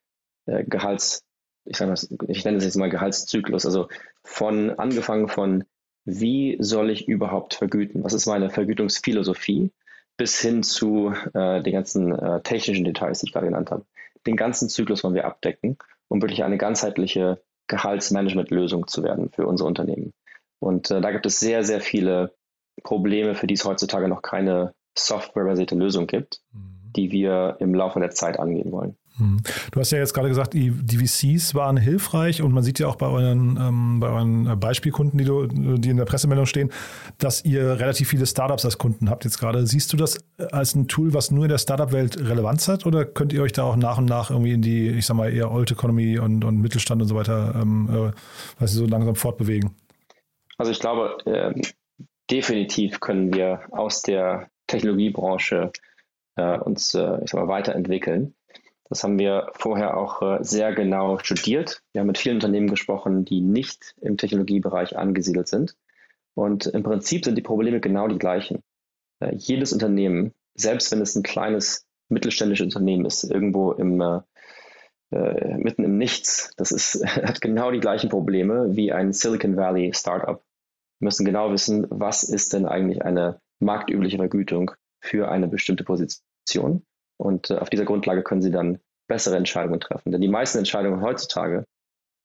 [0.46, 1.22] äh, Gehalts,
[1.64, 3.88] ich, das, ich nenne es jetzt mal Gehaltszyklus, also
[4.24, 5.64] von angefangen von,
[6.04, 8.02] wie soll ich überhaupt vergüten?
[8.02, 9.70] Was ist meine Vergütungsphilosophie?
[10.18, 13.86] Bis hin zu äh, den ganzen äh, technischen Details, die ich gerade genannt habe.
[14.26, 15.78] Den ganzen Zyklus wollen wir abdecken,
[16.08, 20.12] um wirklich eine ganzheitliche Gehaltsmanagement-Lösung zu werden für unsere Unternehmen.
[20.58, 22.34] Und äh, da gibt es sehr, sehr viele
[22.82, 26.92] Probleme, für die es heutzutage noch keine softwarebasierte Lösung gibt, mhm.
[26.96, 28.97] die wir im Laufe der Zeit angehen wollen.
[29.18, 29.42] Mhm.
[29.72, 32.96] Du hast ja jetzt gerade gesagt, die, VCs waren hilfreich und man sieht ja auch
[32.96, 36.70] bei euren, ähm, bei euren Beispielkunden, die, du, die in der Pressemeldung stehen,
[37.18, 39.66] dass ihr relativ viele Startups als Kunden habt jetzt gerade.
[39.66, 40.18] Siehst du das
[40.52, 43.64] als ein Tool, was nur in der Startup-Welt Relevanz hat oder könnt ihr euch da
[43.64, 46.60] auch nach und nach irgendwie in die, ich sag mal, eher Old Economy und, und
[46.60, 48.12] Mittelstand und so weiter, ähm,
[48.60, 49.74] äh, so langsam fortbewegen?
[50.56, 51.54] Also ich glaube, äh,
[52.30, 55.72] definitiv können wir aus der Technologiebranche
[56.36, 58.34] äh, uns äh, ich sag mal, weiterentwickeln.
[58.88, 61.82] Das haben wir vorher auch äh, sehr genau studiert.
[61.92, 65.76] Wir haben mit vielen Unternehmen gesprochen, die nicht im Technologiebereich angesiedelt sind.
[66.34, 68.62] Und im Prinzip sind die Probleme genau die gleichen.
[69.20, 74.20] Äh, jedes Unternehmen, selbst wenn es ein kleines mittelständisches Unternehmen ist, irgendwo im, äh,
[75.10, 79.92] äh mitten im Nichts, das ist, hat genau die gleichen Probleme wie ein Silicon Valley
[79.94, 80.42] Startup.
[81.00, 84.70] Wir müssen genau wissen, was ist denn eigentlich eine marktübliche Vergütung
[85.00, 86.84] für eine bestimmte Position.
[87.18, 88.78] Und äh, auf dieser Grundlage können Sie dann
[89.08, 90.12] bessere Entscheidungen treffen.
[90.12, 91.64] Denn die meisten Entscheidungen heutzutage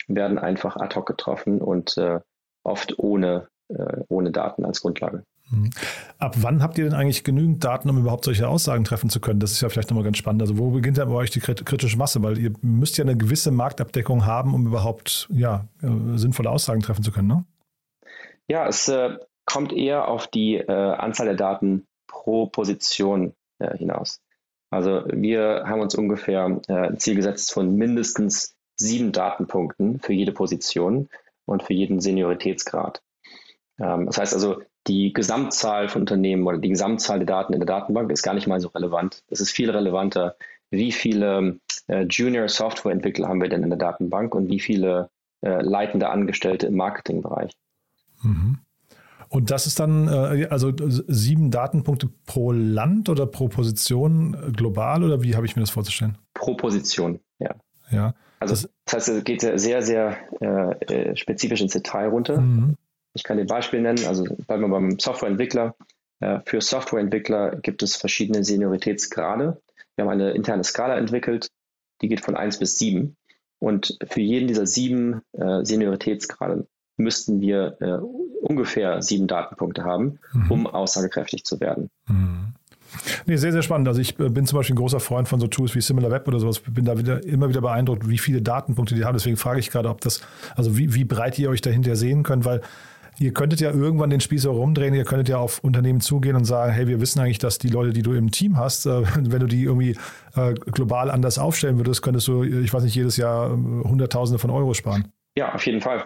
[0.07, 2.19] werden einfach ad hoc getroffen und äh,
[2.63, 5.23] oft ohne, äh, ohne Daten als Grundlage.
[5.49, 5.71] Mhm.
[6.19, 9.39] Ab wann habt ihr denn eigentlich genügend Daten, um überhaupt solche Aussagen treffen zu können?
[9.39, 10.41] Das ist ja vielleicht nochmal ganz spannend.
[10.41, 12.21] Also wo beginnt denn bei euch die kritische Masse?
[12.23, 17.03] Weil ihr müsst ja eine gewisse Marktabdeckung haben, um überhaupt ja, äh, sinnvolle Aussagen treffen
[17.03, 17.45] zu können, ne?
[18.49, 23.33] Ja, es äh, kommt eher auf die äh, Anzahl der Daten pro Position
[23.77, 24.19] hinaus.
[24.73, 30.31] Also wir haben uns ungefähr äh, ein Ziel gesetzt von mindestens sieben Datenpunkten für jede
[30.31, 31.09] Position
[31.45, 33.01] und für jeden Senioritätsgrad.
[33.79, 37.67] Ähm, das heißt also, die Gesamtzahl von Unternehmen oder die Gesamtzahl der Daten in der
[37.67, 39.23] Datenbank ist gar nicht mal so relevant.
[39.29, 40.35] Es ist viel relevanter,
[40.71, 45.09] wie viele äh, Junior Softwareentwickler haben wir denn in der Datenbank und wie viele
[45.41, 47.51] äh, leitende Angestellte im Marketingbereich.
[48.23, 48.59] Mhm.
[49.33, 50.71] Und das ist dann äh, also
[51.07, 56.19] sieben Datenpunkte pro Land oder pro Position global oder wie habe ich mir das vorzustellen?
[56.35, 57.55] Pro Position, ja.
[57.89, 58.13] Ja.
[58.39, 62.41] Also das, das heißt, es geht sehr, sehr äh, äh, spezifisch ins Detail runter.
[62.41, 62.75] Mhm.
[63.15, 65.75] Ich kann dir Beispiel nennen, also bleiben wir beim Softwareentwickler.
[66.19, 69.59] Äh, für Softwareentwickler gibt es verschiedene Senioritätsgrade.
[69.95, 71.47] Wir haben eine interne Skala entwickelt,
[72.03, 73.15] die geht von 1 bis 7.
[73.57, 77.97] Und für jeden dieser sieben äh, Senioritätsgrade müssten wir äh,
[78.41, 80.51] ungefähr sieben Datenpunkte haben, mhm.
[80.51, 81.89] um aussagekräftig zu werden.
[82.07, 82.53] Mhm.
[83.25, 83.87] Nee, sehr, sehr spannend.
[83.87, 86.39] Also ich äh, bin zum Beispiel ein großer Freund von so Tools wie SimilarWeb oder
[86.39, 86.59] sowas.
[86.59, 89.15] Bin da wieder, immer wieder beeindruckt, wie viele Datenpunkte die haben.
[89.15, 90.21] Deswegen frage ich gerade, ob das,
[90.55, 92.61] also wie, wie breit ihr euch dahinter sehen könnt, weil
[93.19, 96.71] ihr könntet ja irgendwann den Spieß rumdrehen, ihr könntet ja auf Unternehmen zugehen und sagen,
[96.71, 99.47] hey, wir wissen eigentlich, dass die Leute, die du im Team hast, äh, wenn du
[99.47, 99.97] die irgendwie
[100.35, 104.73] äh, global anders aufstellen würdest, könntest du, ich weiß nicht, jedes Jahr Hunderttausende von Euro
[104.73, 105.07] sparen.
[105.35, 106.05] Ja, auf jeden Fall.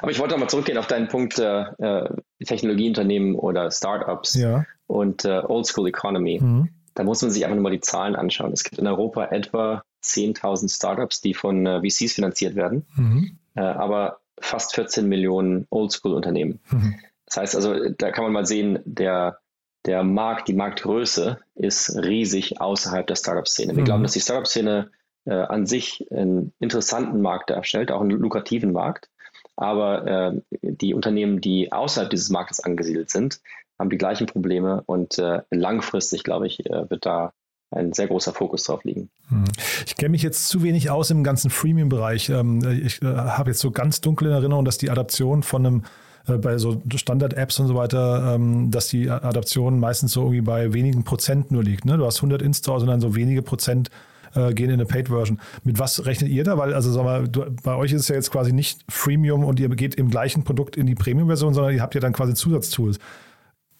[0.00, 2.08] Aber ich wollte nochmal zurückgehen auf deinen Punkt äh, äh,
[2.44, 4.64] Technologieunternehmen oder Startups ja.
[4.86, 6.40] und äh, Old School Economy.
[6.40, 6.68] Mhm.
[6.94, 8.52] Da muss man sich einfach nur mal die Zahlen anschauen.
[8.52, 13.38] Es gibt in Europa etwa 10.000 Startups, die von äh, VCs finanziert werden, mhm.
[13.54, 16.60] äh, aber fast 14 Millionen Old School Unternehmen.
[16.70, 16.94] Mhm.
[17.26, 19.38] Das heißt also, da kann man mal sehen, der,
[19.84, 23.74] der Markt, die Marktgröße ist riesig außerhalb der Startup-Szene.
[23.74, 23.86] Wir mhm.
[23.86, 24.90] glauben, dass die Startup-Szene
[25.24, 29.10] äh, an sich einen interessanten Markt darstellt, auch einen lukrativen Markt.
[29.56, 33.40] Aber äh, die Unternehmen, die außerhalb dieses Marktes angesiedelt sind,
[33.78, 37.32] haben die gleichen Probleme und äh, langfristig, glaube ich, äh, wird da
[37.70, 39.10] ein sehr großer Fokus drauf liegen.
[39.28, 39.44] Hm.
[39.86, 42.28] Ich kenne mich jetzt zu wenig aus im ganzen Freemium-Bereich.
[42.30, 45.82] Ähm, ich äh, habe jetzt so ganz dunkel in Erinnerung, dass die Adaption von einem
[46.28, 50.72] äh, bei so Standard-Apps und so weiter, ähm, dass die Adaption meistens so irgendwie bei
[50.72, 51.84] wenigen Prozent nur liegt.
[51.84, 51.96] Ne?
[51.96, 53.90] Du hast 100 Installs und dann so wenige Prozent
[54.36, 55.40] äh, gehen in eine Paid-Version.
[55.64, 56.58] Mit was rechnet ihr da?
[56.58, 59.58] Weil, also sag mal, du, bei euch ist es ja jetzt quasi nicht Freemium und
[59.58, 62.98] ihr geht im gleichen Produkt in die Premium-Version, sondern ihr habt ja dann quasi Zusatztools.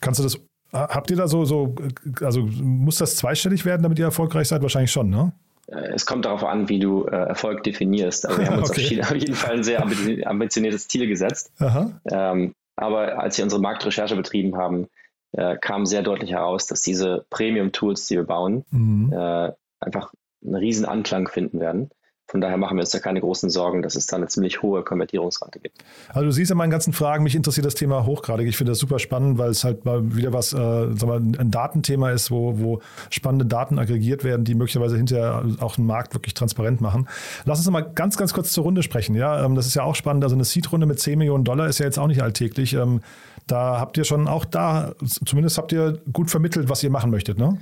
[0.01, 0.40] Kannst du das,
[0.73, 1.75] habt ihr da so, so,
[2.21, 4.62] also muss das zweistellig werden, damit ihr erfolgreich seid?
[4.62, 5.33] Wahrscheinlich schon, ne?
[5.69, 8.27] Äh, es kommt darauf an, wie du äh, Erfolg definierst.
[8.27, 9.01] Also wir haben uns okay.
[9.03, 11.53] auf, jeden Fall ein sehr ambitioniertes Ziel gesetzt.
[12.11, 14.87] Ähm, aber als wir unsere Marktrecherche betrieben haben,
[15.33, 19.12] äh, kam sehr deutlich heraus, dass diese Premium-Tools, die wir bauen, mhm.
[19.12, 20.12] äh, einfach
[20.44, 21.90] einen riesen Anklang finden werden.
[22.29, 24.83] Von daher machen wir uns da keine großen Sorgen, dass es da eine ziemlich hohe
[24.83, 25.85] Konvertierungsrate gibt.
[26.09, 28.49] Also du siehst ja meinen ganzen Fragen, mich interessiert das Thema hochgradig.
[28.49, 32.11] Ich finde das super spannend, weil es halt mal wieder was, äh, wir, ein Datenthema
[32.11, 36.81] ist, wo, wo spannende Daten aggregiert werden, die möglicherweise hinterher auch den Markt wirklich transparent
[36.81, 37.09] machen.
[37.44, 39.14] Lass uns mal ganz, ganz kurz zur Runde sprechen.
[39.14, 40.25] Ja, ähm, das ist ja auch spannend.
[40.25, 42.75] Also eine Seed-Runde mit 10 Millionen Dollar ist ja jetzt auch nicht alltäglich.
[42.75, 43.03] Ähm,
[43.46, 44.94] da habt ihr schon auch da,
[45.25, 47.59] zumindest habt ihr gut vermittelt, was ihr machen möchtet, ne?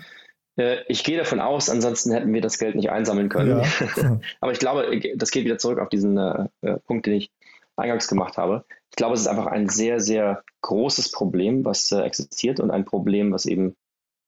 [0.57, 3.61] Äh, ich gehe davon aus, ansonsten hätten wir das Geld nicht einsammeln können.
[3.61, 4.21] Ja.
[4.41, 7.31] Aber ich glaube, das geht wieder zurück auf diesen äh, äh, Punkt, den ich
[7.77, 8.65] eingangs gemacht habe.
[8.91, 12.85] Ich glaube, es ist einfach ein sehr, sehr großes Problem, was äh, existiert und ein
[12.85, 13.75] Problem, was eben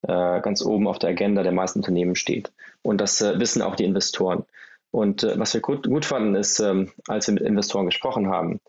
[0.03, 2.53] äh, ganz oben auf der Agenda der meisten Unternehmen steht.
[2.83, 4.45] Und das wissen auch die Investoren.
[4.91, 8.61] Und was wir gut, gut fanden, ist, ähm, als wir mit Investoren gesprochen haben,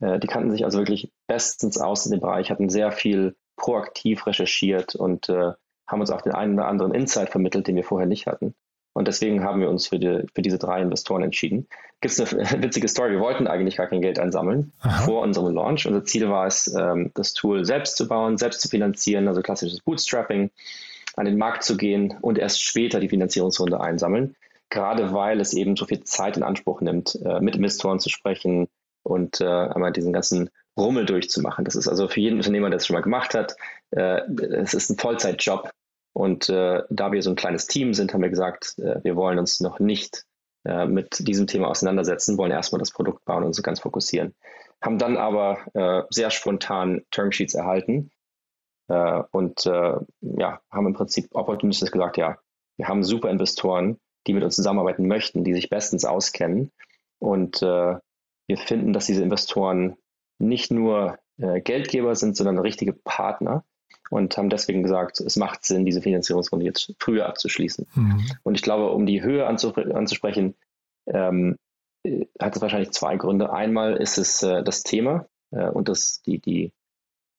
[0.00, 4.94] die kannten sich also wirklich bestens aus in dem Bereich, hatten sehr viel proaktiv recherchiert
[4.94, 5.52] und äh,
[5.86, 8.54] haben uns auch den einen oder anderen Insight vermittelt, den wir vorher nicht hatten.
[8.96, 11.68] Und deswegen haben wir uns für, die, für diese drei Investoren entschieden.
[12.00, 13.12] Gibt es eine witzige Story.
[13.12, 15.04] Wir wollten eigentlich gar kein Geld einsammeln Aha.
[15.04, 15.86] vor unserem Launch.
[15.86, 19.80] Unser Ziel war es, ähm, das Tool selbst zu bauen, selbst zu finanzieren, also klassisches
[19.80, 20.50] Bootstrapping,
[21.14, 24.34] an den Markt zu gehen und erst später die Finanzierungsrunde einsammeln.
[24.70, 28.66] Gerade weil es eben so viel Zeit in Anspruch nimmt, äh, mit Investoren zu sprechen
[29.02, 31.66] und äh, einmal diesen ganzen Rummel durchzumachen.
[31.66, 33.56] Das ist also für jeden Unternehmer, der es schon mal gemacht hat,
[33.90, 35.70] äh, es ist ein Vollzeitjob,
[36.16, 39.38] und äh, da wir so ein kleines Team sind, haben wir gesagt, äh, wir wollen
[39.38, 40.24] uns noch nicht
[40.64, 44.34] äh, mit diesem Thema auseinandersetzen, wollen erstmal das Produkt bauen und uns ganz fokussieren.
[44.80, 48.12] Haben dann aber äh, sehr spontan Termsheets erhalten
[48.88, 52.38] äh, und äh, ja, haben im Prinzip opportunistisch gesagt, ja,
[52.78, 56.72] wir haben super Investoren, die mit uns zusammenarbeiten möchten, die sich bestens auskennen.
[57.18, 58.00] Und wir
[58.56, 59.96] finden, dass diese Investoren
[60.38, 63.64] nicht nur Geldgeber sind, sondern richtige Partner
[64.10, 67.86] und haben deswegen gesagt, es macht Sinn, diese Finanzierungsrunde jetzt früher abzuschließen.
[67.94, 68.24] Mhm.
[68.42, 70.54] Und ich glaube, um die Höhe anzusprechen,
[71.06, 71.56] ähm,
[72.40, 73.52] hat es wahrscheinlich zwei Gründe.
[73.52, 76.72] Einmal ist es äh, das Thema äh, und das, die, die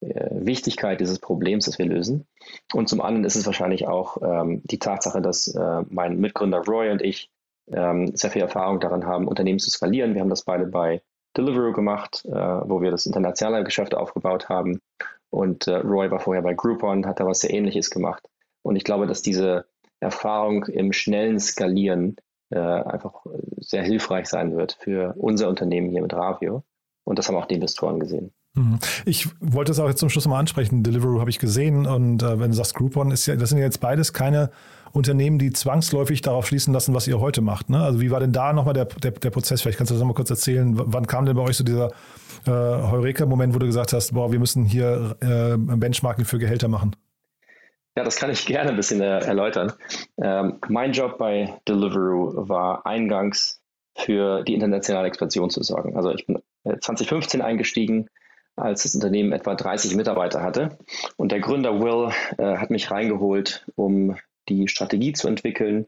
[0.02, 2.28] äh, Wichtigkeit dieses Problems, das wir lösen.
[2.74, 6.92] Und zum anderen ist es wahrscheinlich auch ähm, die Tatsache, dass äh, mein Mitgründer Roy
[6.92, 7.30] und ich
[7.72, 10.14] ähm, sehr viel Erfahrung daran haben, Unternehmen zu skalieren.
[10.14, 11.02] Wir haben das beide bei
[11.36, 14.82] Deliveroo gemacht, äh, wo wir das internationale Geschäft aufgebaut haben
[15.30, 18.28] und äh, Roy war vorher bei Groupon, hat da was sehr Ähnliches gemacht.
[18.62, 19.66] Und ich glaube, dass diese
[20.00, 22.18] Erfahrung im schnellen Skalieren
[22.50, 23.26] äh, einfach
[23.58, 26.64] sehr hilfreich sein wird für unser Unternehmen hier mit Ravio.
[27.04, 28.34] Und das haben auch die Investoren gesehen.
[28.58, 28.80] Mhm.
[29.06, 30.84] Ich wollte es auch jetzt zum Schluss mal ansprechen.
[30.84, 33.66] Deliveroo habe ich gesehen und äh, wenn du sagst Groupon, ist ja, das sind ja
[33.66, 34.50] jetzt beides keine
[34.94, 37.70] Unternehmen, die zwangsläufig darauf schließen lassen, was ihr heute macht.
[37.70, 37.82] Ne?
[37.82, 39.62] Also wie war denn da nochmal der, der, der Prozess?
[39.62, 40.74] Vielleicht kannst du das nochmal kurz erzählen.
[40.76, 41.92] wann kam denn bei euch so dieser
[42.46, 46.96] äh, Heureka-Moment, wo du gesagt hast, boah, wir müssen hier äh, Benchmarking für Gehälter machen?
[47.96, 49.74] Ja, das kann ich gerne ein bisschen äh, erläutern.
[50.22, 53.60] Ähm, mein Job bei Deliveroo war eingangs
[53.96, 55.96] für die internationale Expansion zu sorgen.
[55.96, 58.08] Also ich bin 2015 äh, eingestiegen,
[58.58, 60.78] als das Unternehmen etwa 30 Mitarbeiter hatte.
[61.16, 64.18] Und der Gründer Will äh, hat mich reingeholt, um
[64.50, 65.88] die Strategie zu entwickeln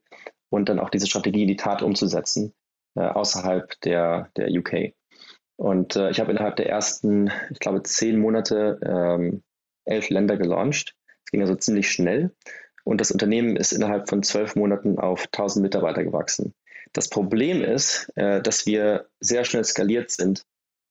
[0.50, 2.54] und dann auch diese Strategie in die Tat umzusetzen,
[2.96, 4.94] äh, außerhalb der, der UK.
[5.58, 9.44] Und äh, ich habe innerhalb der ersten, ich glaube, zehn Monate ähm,
[9.86, 10.96] elf Länder gelauncht.
[11.26, 12.32] Es ging also ziemlich schnell.
[12.84, 16.54] Und das Unternehmen ist innerhalb von zwölf Monaten auf 1000 Mitarbeiter gewachsen.
[16.94, 20.46] Das Problem ist, äh, dass wir sehr schnell skaliert sind,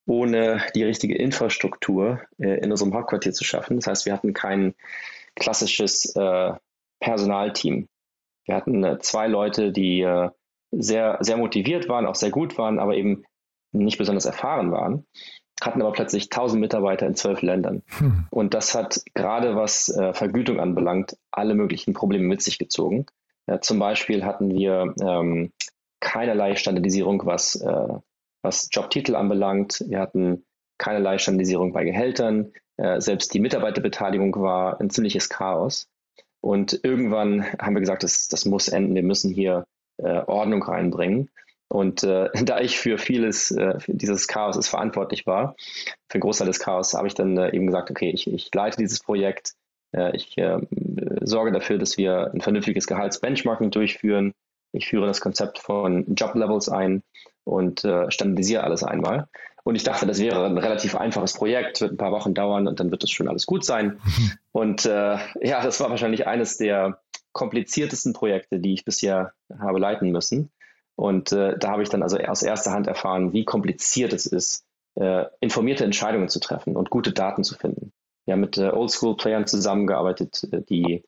[0.09, 3.77] ohne die richtige Infrastruktur äh, in unserem Hauptquartier zu schaffen.
[3.77, 4.75] Das heißt, wir hatten kein
[5.37, 6.53] klassisches äh,
[6.99, 7.89] Personalteam.
[8.47, 10.31] Wir hatten äh, zwei Leute, die äh,
[10.71, 13.25] sehr, sehr motiviert waren, auch sehr gut waren, aber eben
[13.73, 15.07] nicht besonders erfahren waren,
[15.61, 17.83] hatten aber plötzlich 1000 Mitarbeiter in zwölf Ländern.
[17.99, 18.27] Hm.
[18.31, 23.05] Und das hat gerade was äh, Vergütung anbelangt, alle möglichen Probleme mit sich gezogen.
[23.47, 25.53] Äh, zum Beispiel hatten wir ähm,
[26.01, 27.89] keinerlei Standardisierung, was, äh,
[28.43, 29.85] was Jobtitel anbelangt.
[29.87, 30.45] Wir hatten
[30.79, 32.53] keinerlei Standardisierung bei Gehältern.
[32.77, 35.89] Äh, selbst die Mitarbeiterbeteiligung war ein ziemliches Chaos.
[36.41, 38.95] Und irgendwann haben wir gesagt, das, das muss enden.
[38.95, 39.67] Wir müssen hier
[39.99, 41.31] äh, Ordnung reinbringen.
[41.69, 45.55] Und äh, da ich für vieles äh, für dieses Chaos verantwortlich war,
[46.09, 48.79] für einen Großteil des Chaos, habe ich dann äh, eben gesagt, okay, ich, ich leite
[48.79, 49.55] dieses Projekt,
[49.95, 50.59] äh, ich äh,
[51.23, 54.33] sorge dafür, dass wir ein vernünftiges Gehaltsbenchmarking durchführen,
[54.73, 57.03] ich führe das Konzept von Job-Levels ein
[57.49, 59.29] und äh, standardisiere alles einmal.
[59.65, 62.81] Und ich dachte, das wäre ein relativ einfaches Projekt, wird ein paar Wochen dauern und
[62.81, 64.01] dann wird das schon alles gut sein.
[64.53, 65.21] Und ja,
[65.63, 67.01] das war wahrscheinlich eines der
[67.33, 70.51] kompliziertesten Projekte, die ich bisher habe leiten müssen.
[70.99, 74.65] Und äh, da habe ich dann also aus erster Hand erfahren, wie kompliziert es ist,
[74.97, 77.93] äh, informierte Entscheidungen zu treffen und gute Daten zu finden.
[78.25, 81.05] Wir haben mit äh, Oldschool-Playern zusammengearbeitet, äh, die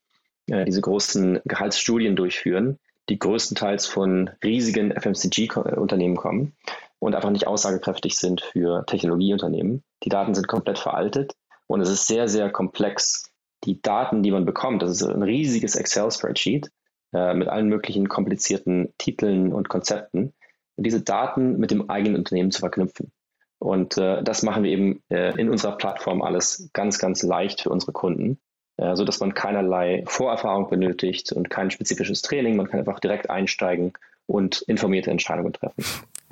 [0.46, 2.78] äh, diese großen Gehaltsstudien durchführen,
[3.10, 6.54] die größtenteils von riesigen FMCG-Unternehmen kommen
[6.98, 9.82] und einfach nicht aussagekräftig sind für Technologieunternehmen.
[10.04, 11.34] Die Daten sind komplett veraltet
[11.66, 13.30] und es ist sehr, sehr komplex.
[13.64, 16.70] Die Daten, die man bekommt, das ist ein riesiges Excel-Spreadsheet,
[17.12, 20.32] äh, mit allen möglichen komplizierten Titeln und Konzepten
[20.76, 23.12] und diese Daten mit dem eigenen Unternehmen zu verknüpfen.
[23.58, 27.70] Und äh, das machen wir eben äh, in unserer Plattform alles ganz, ganz leicht für
[27.70, 28.38] unsere Kunden,
[28.80, 32.56] äh, so man keinerlei Vorerfahrung benötigt und kein spezifisches Training.
[32.56, 33.92] Man kann einfach direkt einsteigen
[34.26, 35.84] und informierte Entscheidungen treffen.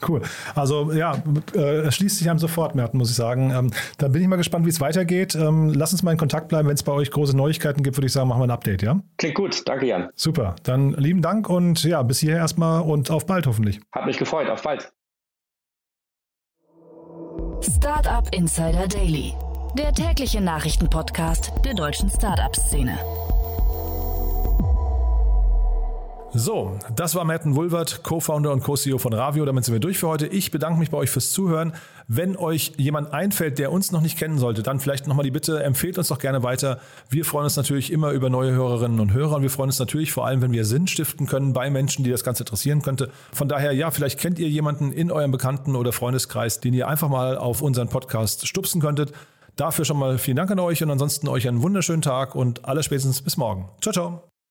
[0.06, 0.22] Cool.
[0.54, 1.20] Also ja,
[1.54, 3.50] äh, schließt sich einem sofort, Merten, muss ich sagen.
[3.50, 5.34] Ähm, dann bin ich mal gespannt, wie es weitergeht.
[5.34, 6.68] Ähm, lass uns mal in Kontakt bleiben.
[6.68, 9.00] Wenn es bei euch große Neuigkeiten gibt, würde ich sagen, machen wir ein Update, ja?
[9.16, 9.68] Klingt gut.
[9.68, 10.10] Danke, Jan.
[10.14, 10.54] Super.
[10.62, 13.80] Dann lieben Dank und ja, bis hierher erstmal und auf bald hoffentlich.
[13.92, 14.48] Hat mich gefreut.
[14.48, 14.92] Auf bald.
[17.60, 19.34] Startup Insider Daily,
[19.78, 22.98] der tägliche Nachrichtenpodcast der deutschen Startup-Szene.
[26.34, 29.44] So, das war Merten Wulvert, Co-Founder und Co-CEO von Ravio.
[29.44, 30.26] Damit sind wir durch für heute.
[30.26, 31.74] Ich bedanke mich bei euch fürs Zuhören.
[32.08, 35.62] Wenn euch jemand einfällt, der uns noch nicht kennen sollte, dann vielleicht nochmal die Bitte,
[35.62, 36.80] empfehlt uns doch gerne weiter.
[37.08, 40.10] Wir freuen uns natürlich immer über neue Hörerinnen und Hörer und wir freuen uns natürlich
[40.10, 43.10] vor allem, wenn wir Sinn stiften können bei Menschen, die das Ganze interessieren könnte.
[43.32, 47.08] Von daher, ja, vielleicht kennt ihr jemanden in eurem Bekannten- oder Freundeskreis, den ihr einfach
[47.08, 49.12] mal auf unseren Podcast stupsen könntet.
[49.58, 52.84] Dafür schon mal vielen Dank an euch und ansonsten euch einen wunderschönen Tag und aller
[52.84, 53.68] spätestens bis morgen.
[53.80, 54.27] Ciao, ciao.